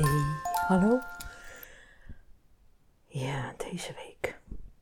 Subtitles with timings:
[0.00, 0.98] Hey, hallo.
[3.06, 4.40] Ja, deze week.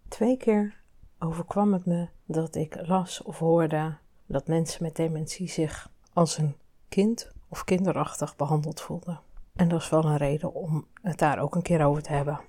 [0.08, 0.80] Twee keer
[1.18, 6.56] overkwam het me dat ik las of hoorde dat mensen met dementie zich als een
[6.88, 9.20] kind of kinderachtig behandeld voelden.
[9.56, 12.40] En dat is wel een reden om het daar ook een keer over te hebben.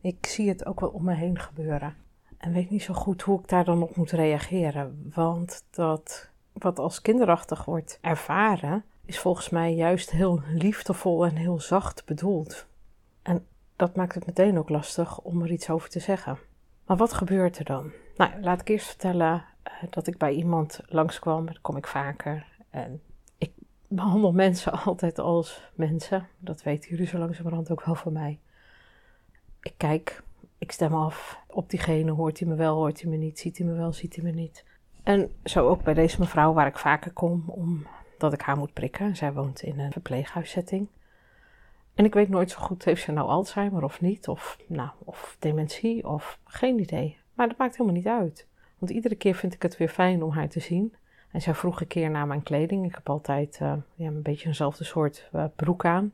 [0.00, 1.96] Ik zie het ook wel om me heen gebeuren.
[2.38, 5.10] En weet niet zo goed hoe ik daar dan op moet reageren.
[5.14, 11.60] Want dat wat als kinderachtig wordt ervaren, is volgens mij juist heel liefdevol en heel
[11.60, 12.66] zacht bedoeld.
[13.22, 16.38] En dat maakt het meteen ook lastig om er iets over te zeggen.
[16.86, 17.92] Maar wat gebeurt er dan?
[18.16, 21.46] Nou, laat ik eerst vertellen uh, dat ik bij iemand langskwam.
[21.46, 22.46] Dat kom ik vaker.
[22.70, 23.02] En
[23.38, 23.52] ik
[23.88, 26.28] behandel mensen altijd als mensen.
[26.38, 28.40] Dat weten jullie zo langzamerhand ook wel van mij.
[29.62, 30.22] Ik kijk,
[30.58, 32.10] ik stem af op diegene.
[32.10, 34.30] Hoort hij me wel, hoort hij me niet, ziet hij me wel, ziet hij me
[34.30, 34.64] niet.
[35.02, 37.44] En zo ook bij deze mevrouw waar ik vaker kom
[38.16, 39.16] omdat ik haar moet prikken.
[39.16, 40.88] Zij woont in een verpleeghuiszetting.
[41.94, 44.28] En ik weet nooit zo goed, heeft ze nou Alzheimer of niet?
[44.28, 47.18] Of, nou, of dementie of geen idee.
[47.34, 48.46] Maar dat maakt helemaal niet uit.
[48.78, 50.94] Want iedere keer vind ik het weer fijn om haar te zien.
[51.30, 52.84] En zij vroeg een keer naar mijn kleding.
[52.84, 56.12] Ik heb altijd uh, ja, een beetje eenzelfde soort uh, broek aan.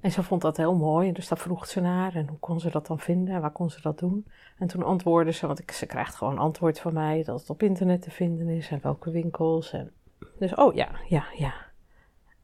[0.00, 1.12] En ze vond dat heel mooi.
[1.12, 2.14] Dus daar vroeg ze naar.
[2.14, 3.34] En hoe kon ze dat dan vinden?
[3.34, 4.26] En waar kon ze dat doen?
[4.58, 7.62] En toen antwoordde ze, want ik, ze krijgt gewoon antwoord van mij dat het op
[7.62, 8.70] internet te vinden is.
[8.70, 9.72] En welke winkels.
[9.72, 9.92] En,
[10.38, 11.54] dus, oh ja, ja, ja.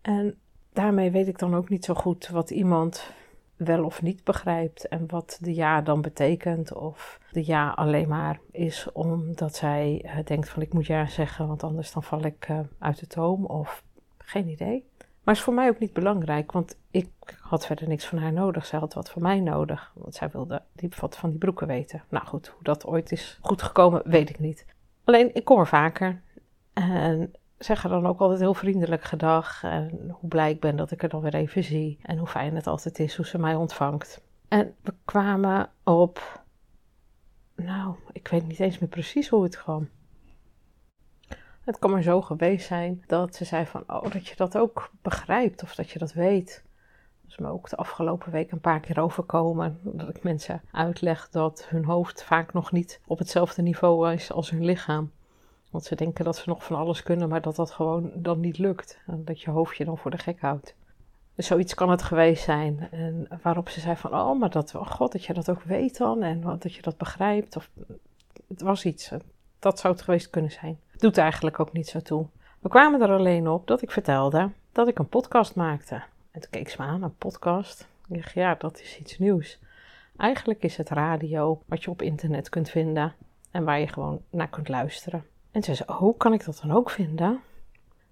[0.00, 0.38] En
[0.72, 3.12] daarmee weet ik dan ook niet zo goed wat iemand
[3.56, 4.88] wel of niet begrijpt.
[4.88, 6.74] En wat de ja dan betekent.
[6.74, 11.46] Of de ja alleen maar is omdat zij uh, denkt van ik moet ja zeggen.
[11.46, 13.44] Want anders dan val ik uh, uit de toom.
[13.44, 13.82] Of
[14.18, 14.86] geen idee.
[15.28, 17.10] Maar is voor mij ook niet belangrijk, want ik
[17.40, 18.66] had verder niks van haar nodig.
[18.66, 22.02] Zij had wat van mij nodig, want zij wilde die, wat van die broeken weten.
[22.08, 24.66] Nou goed, hoe dat ooit is goed gekomen, weet ik niet.
[25.04, 26.22] Alleen, ik kom er vaker
[26.72, 29.62] en zeg er dan ook altijd heel vriendelijk gedag.
[29.62, 31.98] En hoe blij ik ben dat ik er dan weer even zie.
[32.02, 34.22] En hoe fijn het altijd is hoe ze mij ontvangt.
[34.48, 36.42] En we kwamen op,
[37.54, 39.88] nou, ik weet niet eens meer precies hoe het kwam.
[41.60, 44.90] Het kan maar zo geweest zijn dat ze zei van, oh, dat je dat ook
[45.02, 46.64] begrijpt of dat je dat weet.
[47.22, 49.80] Dat is me ook de afgelopen week een paar keer overkomen.
[49.82, 54.50] Dat ik mensen uitleg dat hun hoofd vaak nog niet op hetzelfde niveau is als
[54.50, 55.10] hun lichaam.
[55.70, 58.58] Want ze denken dat ze nog van alles kunnen, maar dat dat gewoon dan niet
[58.58, 58.98] lukt.
[59.06, 60.74] En dat je hoofd je dan voor de gek houdt.
[61.34, 62.88] Dus zoiets kan het geweest zijn.
[62.90, 65.96] En waarop ze zei van, oh, maar dat, oh god, dat je dat ook weet
[65.96, 66.22] dan.
[66.22, 67.56] En dat je dat begrijpt.
[67.56, 67.70] Of,
[68.48, 69.12] het was iets.
[69.58, 70.80] Dat zou het geweest kunnen zijn.
[70.96, 72.26] Doet eigenlijk ook niet zo toe.
[72.58, 75.94] We kwamen er alleen op dat ik vertelde dat ik een podcast maakte.
[76.30, 77.88] En toen keek ze me aan, een podcast.
[78.08, 79.58] Ik dacht, ja, dat is iets nieuws.
[80.16, 83.14] Eigenlijk is het radio wat je op internet kunt vinden
[83.50, 85.24] en waar je gewoon naar kunt luisteren.
[85.50, 87.40] En ze zei, oh, kan ik dat dan ook vinden?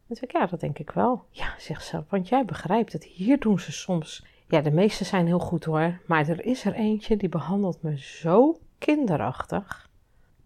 [0.08, 1.24] En zei ik, ja, dat denk ik wel.
[1.30, 3.04] Ja, zegt ze, want jij begrijpt het.
[3.04, 4.24] Hier doen ze soms.
[4.48, 7.98] Ja, de meeste zijn heel goed hoor, maar er is er eentje die behandelt me
[7.98, 9.88] zo kinderachtig.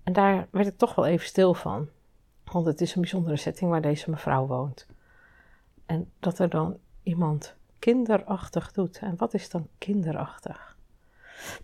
[0.02, 1.88] En daar werd ik toch wel even stil van.
[2.44, 4.86] Want het is een bijzondere setting waar deze mevrouw woont.
[5.86, 8.98] En dat er dan iemand kinderachtig doet.
[8.98, 10.76] En wat is dan kinderachtig?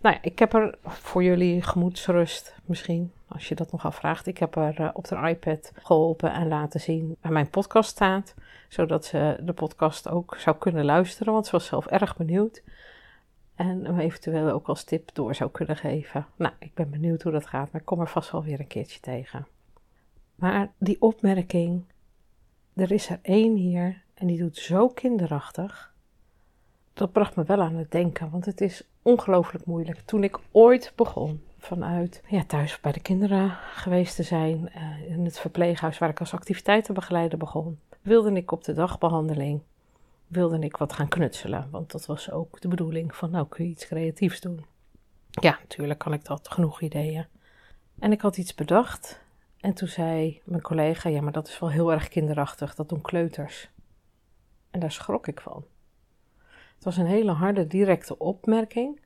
[0.01, 4.27] Nou ja, ik heb er voor jullie gemoedsrust misschien, als je dat nog afvraagt.
[4.27, 8.35] Ik heb er uh, op de iPad geholpen en laten zien waar mijn podcast staat.
[8.69, 12.63] Zodat ze de podcast ook zou kunnen luisteren, want ze was zelf erg benieuwd.
[13.55, 16.25] En hem eventueel ook als tip door zou kunnen geven.
[16.35, 18.67] Nou, ik ben benieuwd hoe dat gaat, maar ik kom er vast wel weer een
[18.67, 19.47] keertje tegen.
[20.35, 21.85] Maar die opmerking,
[22.73, 25.95] er is er één hier en die doet zo kinderachtig.
[26.97, 29.99] Dat bracht me wel aan het denken, want het is ongelooflijk moeilijk.
[29.99, 35.25] Toen ik ooit begon vanuit ja, thuis bij de kinderen geweest te zijn, uh, in
[35.25, 39.61] het verpleeghuis waar ik als activiteitenbegeleider begon, wilde ik op de dagbehandeling
[40.27, 41.67] wilde ik wat gaan knutselen.
[41.71, 44.65] Want dat was ook de bedoeling van, nou kun je iets creatiefs doen.
[45.29, 47.25] Ja, natuurlijk kan ik dat, genoeg ideeën.
[47.99, 49.21] En ik had iets bedacht
[49.59, 53.01] en toen zei mijn collega, ja, maar dat is wel heel erg kinderachtig, dat doen
[53.01, 53.69] kleuters.
[54.71, 55.65] En daar schrok ik van.
[56.77, 58.99] Het was een hele harde, directe opmerking,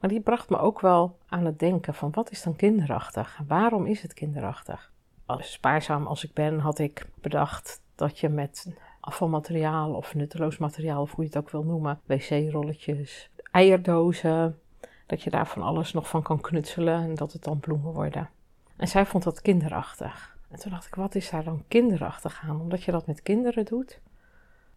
[0.00, 3.40] maar die bracht me ook wel aan het denken van wat is dan kinderachtig?
[3.46, 4.92] Waarom is het kinderachtig?
[5.26, 11.02] Als spaarzaam als ik ben, had ik bedacht dat je met afvalmateriaal of nutteloos materiaal,
[11.02, 12.00] of hoe je het ook wil noemen.
[12.04, 14.58] Wc-rolletjes, eierdozen.
[15.06, 18.30] Dat je daar van alles nog van kan knutselen en dat het dan bloemen worden.
[18.76, 20.36] En zij vond dat kinderachtig.
[20.50, 22.60] En toen dacht ik, wat is daar dan kinderachtig aan?
[22.60, 24.00] Omdat je dat met kinderen doet?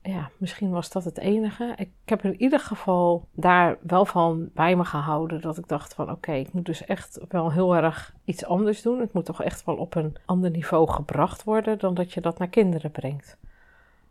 [0.08, 1.74] Ja, misschien was dat het enige.
[1.78, 6.12] Ik heb in ieder geval daar wel van bij me gehouden dat ik dacht van
[6.12, 9.00] oké, ik moet dus echt wel heel erg iets anders doen.
[9.00, 12.38] Het moet toch echt wel op een ander niveau gebracht worden dan dat je dat
[12.38, 13.38] naar kinderen brengt.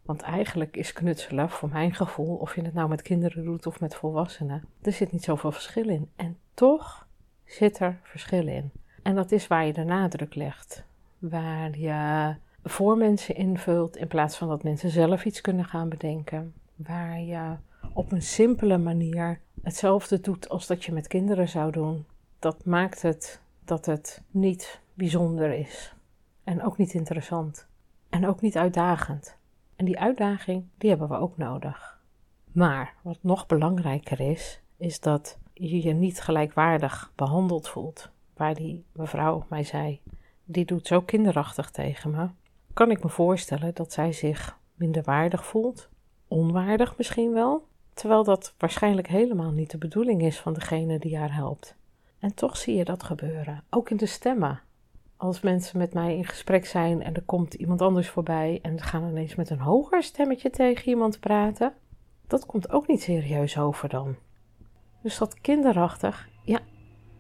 [0.03, 3.81] Want eigenlijk is knutselen, voor mijn gevoel, of je het nou met kinderen doet of
[3.81, 6.11] met volwassenen, er zit niet zoveel verschil in.
[6.17, 7.07] En toch
[7.45, 8.73] zit er verschil in.
[9.03, 10.85] En dat is waar je de nadruk legt.
[11.19, 12.35] Waar je
[12.69, 16.55] voor mensen invult in plaats van dat mensen zelf iets kunnen gaan bedenken.
[16.75, 17.57] Waar je
[17.93, 22.05] op een simpele manier hetzelfde doet als dat je met kinderen zou doen.
[22.39, 25.95] Dat maakt het dat het niet bijzonder is.
[26.45, 27.67] En ook niet interessant.
[28.09, 29.37] En ook niet uitdagend.
[29.77, 32.01] En die uitdaging, die hebben we ook nodig.
[32.53, 38.11] Maar wat nog belangrijker is, is dat je je niet gelijkwaardig behandeld voelt.
[38.37, 40.01] Waar die mevrouw mij zei,
[40.45, 42.29] die doet zo kinderachtig tegen me.
[42.77, 45.89] Kan ik me voorstellen dat zij zich minder waardig voelt,
[46.29, 51.35] onwaardig misschien wel, terwijl dat waarschijnlijk helemaal niet de bedoeling is van degene die haar
[51.35, 51.77] helpt.
[52.19, 54.61] En toch zie je dat gebeuren, ook in de stemmen
[55.17, 58.85] als mensen met mij in gesprek zijn en er komt iemand anders voorbij en ze
[58.85, 61.75] gaan ineens met een hoger stemmetje tegen iemand praten,
[62.27, 64.17] dat komt ook niet serieus over dan.
[65.03, 66.61] Dus dat kinderachtig, ja,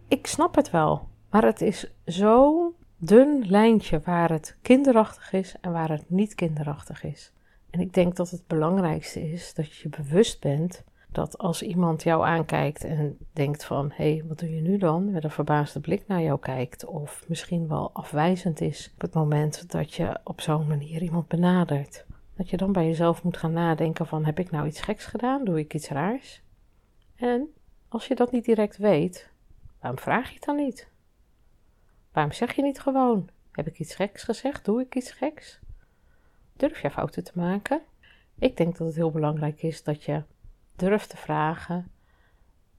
[0.08, 5.72] ik snap het wel, maar het is zo'n dun lijntje waar het kinderachtig is en
[5.72, 7.32] waar het niet kinderachtig is.
[7.70, 10.84] En ik denk dat het belangrijkste is dat je bewust bent
[11.16, 15.10] dat als iemand jou aankijkt en denkt van hé, hey, wat doe je nu dan?
[15.10, 19.70] Met een verbaasde blik naar jou kijkt, of misschien wel afwijzend is op het moment
[19.70, 22.04] dat je op zo'n manier iemand benadert.
[22.36, 25.44] Dat je dan bij jezelf moet gaan nadenken van heb ik nou iets geks gedaan?
[25.44, 26.42] Doe ik iets raars?
[27.16, 27.48] En
[27.88, 29.30] als je dat niet direct weet,
[29.80, 30.88] waarom vraag je het dan niet?
[32.16, 34.64] Waarom zeg je niet gewoon: heb ik iets geks gezegd?
[34.64, 35.58] Doe ik iets geks?
[36.52, 37.80] Durf je fouten te maken?
[38.38, 40.22] Ik denk dat het heel belangrijk is dat je
[40.76, 41.90] durf te vragen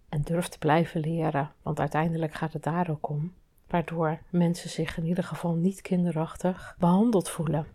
[0.10, 3.34] en durf te blijven leren, want uiteindelijk gaat het daar ook om,
[3.68, 7.68] waardoor mensen zich in ieder geval niet kinderachtig behandeld voelen.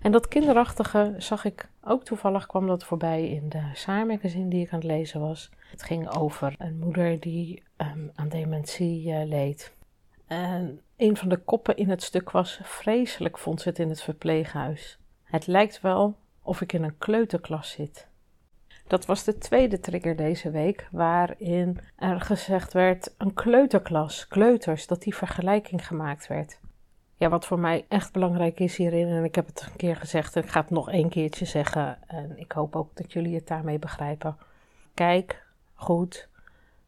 [0.00, 4.64] En dat kinderachtige zag ik ook toevallig kwam dat voorbij in de Saar magazine die
[4.64, 5.50] ik aan het lezen was.
[5.70, 9.76] Het ging over een moeder die um, aan dementie uh, leed.
[10.28, 14.02] En een van de koppen in het stuk was vreselijk vond ze het in het
[14.02, 14.98] verpleeghuis.
[15.24, 18.06] Het lijkt wel of ik in een kleuterklas zit.
[18.86, 25.02] Dat was de tweede trigger deze week, waarin er gezegd werd: een kleuterklas, kleuters, dat
[25.02, 26.58] die vergelijking gemaakt werd.
[27.16, 30.36] Ja, wat voor mij echt belangrijk is hierin, en ik heb het een keer gezegd
[30.36, 33.46] en ik ga het nog één keertje zeggen, en ik hoop ook dat jullie het
[33.46, 34.36] daarmee begrijpen.
[34.94, 36.28] Kijk goed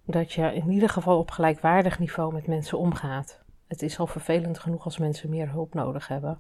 [0.05, 3.43] dat je in ieder geval op gelijkwaardig niveau met mensen omgaat.
[3.67, 6.39] Het is al vervelend genoeg als mensen meer hulp nodig hebben.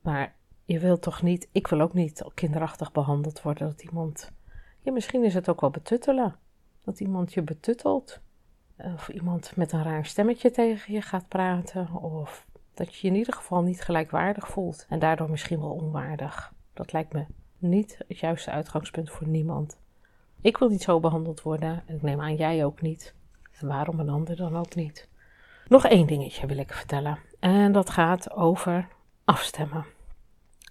[0.00, 4.34] Maar je wilt toch niet, ik wil ook niet kinderachtig behandeld worden dat iemand
[4.86, 6.36] ja, misschien is het ook wel betuttelen.
[6.84, 8.20] Dat iemand je betuttelt.
[8.76, 11.92] Of iemand met een raar stemmetje tegen je gaat praten.
[11.92, 14.86] Of dat je je in ieder geval niet gelijkwaardig voelt.
[14.88, 16.54] En daardoor misschien wel onwaardig.
[16.72, 17.26] Dat lijkt me
[17.58, 19.80] niet het juiste uitgangspunt voor niemand.
[20.46, 21.82] Ik wil niet zo behandeld worden.
[21.86, 23.14] En ik neem aan jij ook niet.
[23.60, 25.08] En waarom een ander dan ook niet?
[25.68, 27.18] Nog één dingetje wil ik vertellen.
[27.40, 28.88] En dat gaat over
[29.24, 29.84] afstemmen.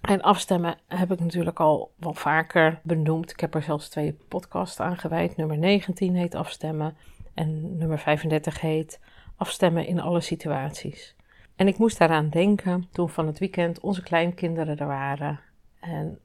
[0.02, 3.32] En afstemmen heb ik natuurlijk al wel vaker benoemd.
[3.32, 5.36] Ik heb er zelfs twee podcasts aan gewijd.
[5.36, 6.98] Nummer 19 heet afstemmen
[7.34, 9.00] en nummer 35 heet
[9.36, 11.16] afstemmen in alle situaties.
[11.56, 15.40] En ik moest daaraan denken toen van het weekend onze kleinkinderen er waren
[15.80, 16.20] en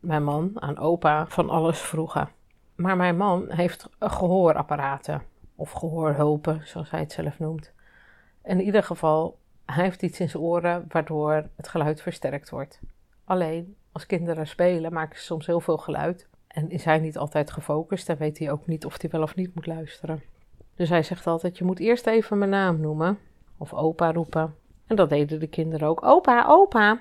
[0.00, 2.34] mijn man aan opa van alles vroegen.
[2.76, 5.22] Maar mijn man heeft gehoorapparaten
[5.54, 7.72] of gehoorhulpen, zoals hij het zelf noemt.
[8.44, 12.80] In ieder geval, hij heeft iets in zijn oren waardoor het geluid versterkt wordt.
[13.24, 16.28] Alleen als kinderen spelen maken ze soms heel veel geluid.
[16.46, 19.34] En is hij niet altijd gefocust en weet hij ook niet of hij wel of
[19.34, 20.22] niet moet luisteren.
[20.74, 23.18] Dus hij zegt altijd: Je moet eerst even mijn naam noemen.
[23.56, 24.54] Of opa roepen.
[24.86, 27.00] En dat deden de kinderen ook: Opa, opa.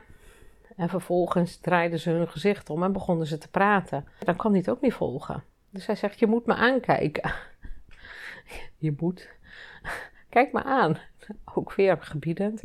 [0.75, 4.08] En vervolgens draaiden ze hun gezicht om en begonnen ze te praten.
[4.20, 5.44] Dan kan hij het ook niet volgen.
[5.75, 7.34] Dus hij zegt: Je moet me aankijken.
[8.77, 9.29] Je moet.
[10.29, 10.98] Kijk me aan.
[11.55, 12.63] Ook weer gebiedend.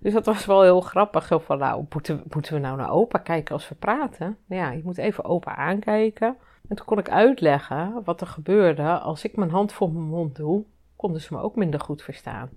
[0.00, 1.26] Dus dat was wel heel grappig.
[1.26, 4.38] Zo van, nou, moeten, moeten we nou naar opa kijken als we praten?
[4.46, 6.36] Ja, je moet even opa aankijken.
[6.68, 10.36] En toen kon ik uitleggen wat er gebeurde als ik mijn hand voor mijn mond
[10.36, 10.64] doe,
[10.96, 12.50] konden ze me ook minder goed verstaan.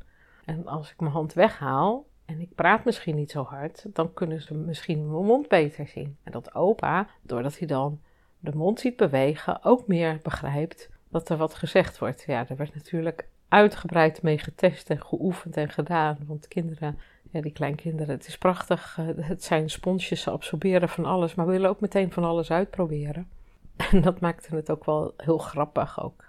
[0.45, 4.41] En als ik mijn hand weghaal en ik praat misschien niet zo hard, dan kunnen
[4.41, 6.17] ze misschien mijn mond beter zien.
[6.23, 8.01] En dat opa, doordat hij dan
[8.39, 12.23] de mond ziet bewegen, ook meer begrijpt dat er wat gezegd wordt.
[12.27, 16.17] Ja, er werd natuurlijk uitgebreid mee getest en geoefend en gedaan.
[16.27, 16.99] Want kinderen,
[17.31, 18.97] ja, die kleinkinderen, het is prachtig.
[18.97, 23.27] Eh, het zijn sponsjes, ze absorberen van alles, maar willen ook meteen van alles uitproberen.
[23.91, 26.23] En dat maakte het ook wel heel grappig ook.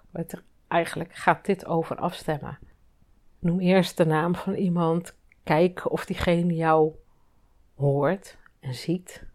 [0.69, 2.59] eigenlijk gaat dit over afstemmen.
[3.38, 5.14] Noem eerst de naam van iemand.
[5.43, 6.95] Kijk of diegene jou
[7.75, 9.29] hoort en ziet.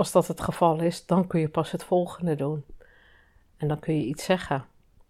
[0.00, 2.64] Als dat het geval is, dan kun je pas het volgende doen.
[3.56, 4.64] En dan kun je iets zeggen.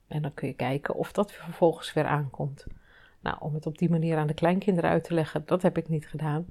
[0.09, 2.67] En dan kun je kijken of dat vervolgens weer aankomt.
[3.21, 5.89] Nou, om het op die manier aan de kleinkinderen uit te leggen, dat heb ik
[5.89, 6.47] niet gedaan.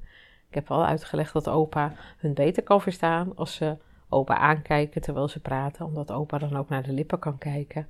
[0.47, 3.77] Ik heb wel uitgelegd dat opa hun beter kan verstaan als ze
[4.09, 7.87] opa aankijken terwijl ze praten, omdat opa dan ook naar de lippen kan kijken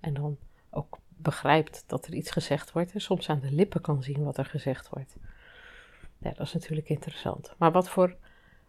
[0.00, 0.36] en dan
[0.70, 4.38] ook begrijpt dat er iets gezegd wordt en soms aan de lippen kan zien wat
[4.38, 5.16] er gezegd wordt.
[6.18, 7.54] Ja, dat is natuurlijk interessant.
[7.56, 8.16] Maar wat voor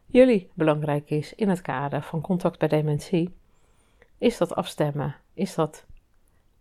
[0.09, 3.35] jullie belangrijk is in het kader van contact bij dementie,
[4.17, 5.85] is dat afstemmen, is dat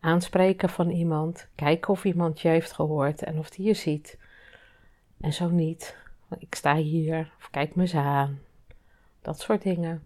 [0.01, 4.19] aanspreken van iemand, kijken of iemand je heeft gehoord en of die je ziet.
[5.21, 5.97] En zo niet,
[6.39, 8.39] ik sta hier, of kijk me eens aan.
[9.23, 10.03] Dat soort dingen.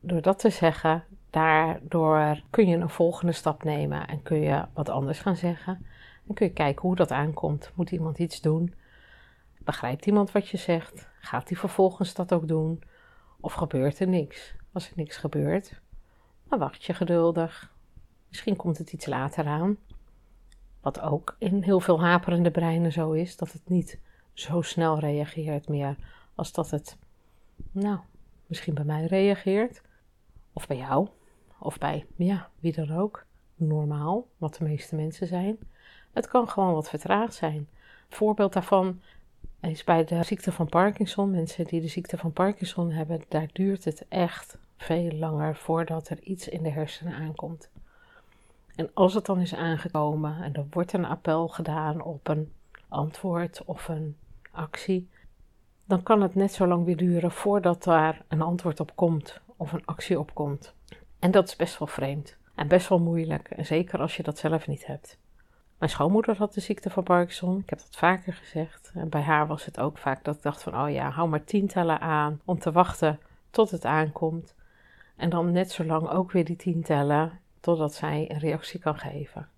[0.00, 4.88] Door dat te zeggen, daardoor kun je een volgende stap nemen en kun je wat
[4.88, 5.86] anders gaan zeggen.
[6.28, 7.70] En kun je kijken hoe dat aankomt.
[7.74, 8.74] Moet iemand iets doen?
[9.68, 11.08] Begrijpt iemand wat je zegt?
[11.20, 12.82] Gaat hij vervolgens dat ook doen?
[13.40, 14.54] Of gebeurt er niks?
[14.72, 15.80] Als er niks gebeurt,
[16.48, 17.74] dan wacht je geduldig.
[18.28, 19.78] Misschien komt het iets later aan.
[20.80, 23.98] Wat ook in heel veel haperende breinen zo is, dat het niet
[24.32, 25.96] zo snel reageert meer
[26.34, 26.96] als dat het,
[27.70, 27.98] nou,
[28.46, 29.82] misschien bij mij reageert.
[30.52, 31.08] Of bij jou.
[31.58, 33.26] Of bij, ja, wie dan ook.
[33.54, 35.58] Normaal, wat de meeste mensen zijn.
[36.12, 37.68] Het kan gewoon wat vertraagd zijn.
[38.08, 39.00] Voorbeeld daarvan
[39.60, 41.30] is bij de ziekte van Parkinson.
[41.30, 46.20] Mensen die de ziekte van Parkinson hebben, daar duurt het echt veel langer voordat er
[46.22, 47.70] iets in de hersenen aankomt.
[48.74, 52.52] En als het dan is aangekomen en er wordt een appel gedaan op een
[52.88, 54.16] antwoord of een
[54.50, 55.08] actie,
[55.84, 59.72] dan kan het net zo lang weer duren voordat daar een antwoord op komt of
[59.72, 60.74] een actie op komt.
[61.18, 64.38] En dat is best wel vreemd en best wel moeilijk, en zeker als je dat
[64.38, 65.18] zelf niet hebt.
[65.78, 68.90] Mijn schoonmoeder had de ziekte van Parkinson, ik heb dat vaker gezegd.
[68.94, 71.44] En bij haar was het ook vaak dat ik dacht van, oh ja, hou maar
[71.44, 73.20] tientallen aan om te wachten
[73.50, 74.54] tot het aankomt.
[75.16, 79.48] En dan net zo lang ook weer die tientallen totdat zij een reactie kan geven.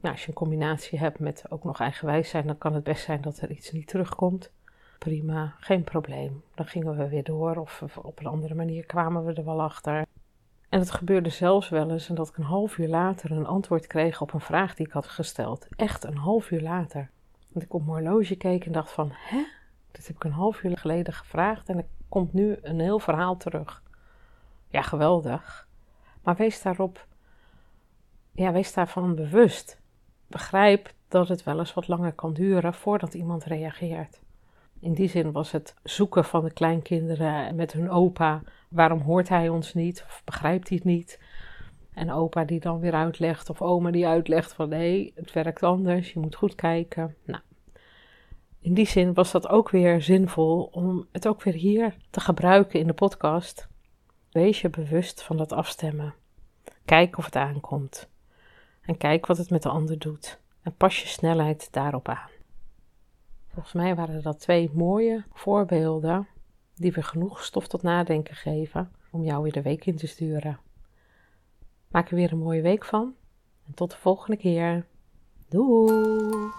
[0.00, 3.04] Nou, als je een combinatie hebt met ook nog eigenwijs zijn, dan kan het best
[3.04, 4.50] zijn dat er iets niet terugkomt.
[4.98, 6.42] Prima, geen probleem.
[6.54, 10.06] Dan gingen we weer door of op een andere manier kwamen we er wel achter.
[10.70, 14.20] En het gebeurde zelfs wel eens dat ik een half uur later een antwoord kreeg
[14.20, 15.66] op een vraag die ik had gesteld.
[15.76, 17.10] Echt een half uur later.
[17.48, 19.44] Want ik op mijn horloge keek en dacht van, hè?
[19.90, 23.36] Dit heb ik een half uur geleden gevraagd en er komt nu een heel verhaal
[23.36, 23.82] terug.
[24.68, 25.68] Ja, geweldig.
[26.22, 27.06] Maar wees daarop,
[28.32, 29.80] ja, wees daarvan bewust.
[30.26, 34.20] Begrijp dat het wel eens wat langer kan duren voordat iemand reageert.
[34.80, 38.42] In die zin was het zoeken van de kleinkinderen met hun opa.
[38.68, 40.04] Waarom hoort hij ons niet?
[40.06, 41.20] Of begrijpt hij het niet?
[41.92, 46.12] En opa die dan weer uitlegt, of oma die uitlegt van nee, het werkt anders,
[46.12, 47.16] je moet goed kijken.
[47.24, 47.40] Nou,
[48.60, 52.80] in die zin was dat ook weer zinvol om het ook weer hier te gebruiken
[52.80, 53.68] in de podcast.
[54.30, 56.14] Wees je bewust van dat afstemmen.
[56.84, 58.08] Kijk of het aankomt.
[58.82, 60.40] En kijk wat het met de ander doet.
[60.62, 62.39] En pas je snelheid daarop aan.
[63.52, 66.28] Volgens mij waren dat twee mooie voorbeelden
[66.74, 70.58] die weer genoeg stof tot nadenken geven om jou weer de week in te sturen.
[71.88, 73.14] Maak er weer een mooie week van
[73.66, 74.86] en tot de volgende keer.
[75.48, 76.50] Doei!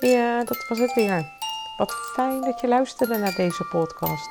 [0.00, 1.32] Ja, dat was het weer.
[1.76, 4.28] Wat fijn dat je luisterde naar deze podcast.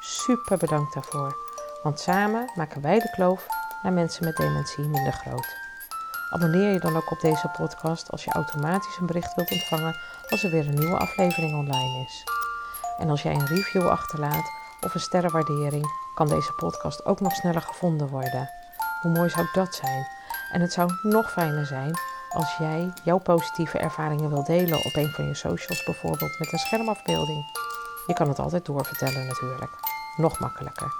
[0.00, 1.36] Super bedankt daarvoor,
[1.82, 3.46] want samen maken wij de kloof
[3.82, 5.56] naar mensen met dementie minder groot.
[6.30, 9.96] Abonneer je dan ook op deze podcast als je automatisch een bericht wilt ontvangen
[10.28, 12.24] als er weer een nieuwe aflevering online is.
[12.98, 14.50] En als jij een review achterlaat
[14.80, 18.50] of een sterrenwaardering, kan deze podcast ook nog sneller gevonden worden.
[19.00, 20.06] Hoe mooi zou dat zijn?
[20.52, 25.10] En het zou nog fijner zijn als jij jouw positieve ervaringen wilt delen op een
[25.10, 27.44] van je socials, bijvoorbeeld met een schermafbeelding.
[28.06, 29.70] Je kan het altijd doorvertellen natuurlijk.
[30.16, 30.92] Nog makkelijker.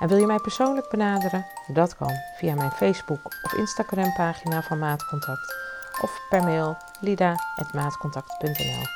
[0.00, 1.46] En wil je mij persoonlijk benaderen?
[1.66, 5.54] Dat kan via mijn Facebook of Instagram pagina van Maatcontact
[6.00, 8.86] of per mail lida.maatcontact.nl.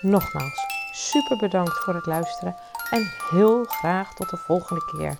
[0.00, 0.58] Nogmaals,
[0.92, 2.56] super bedankt voor het luisteren
[2.90, 5.16] en heel graag tot de volgende keer.